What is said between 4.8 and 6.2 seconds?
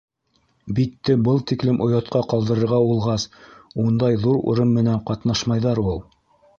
менән ҡатнашмайҙар ул!